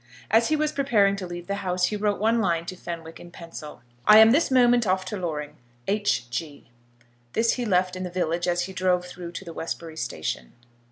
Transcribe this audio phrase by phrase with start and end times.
[0.31, 3.29] As he was preparing to leave the house he wrote one line to Fenwick in
[3.29, 3.83] pencil.
[4.07, 5.57] "I am this moment off to Loring.
[5.87, 6.27] H.
[6.31, 6.71] G."
[7.33, 10.53] This he left in the village as he drove through to the Westbury station.